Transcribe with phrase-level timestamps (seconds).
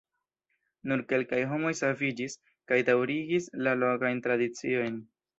[0.91, 2.35] Nur kelkaj homoj saviĝis,
[2.71, 4.97] kaj daŭrigis la lokajn tradiciojn.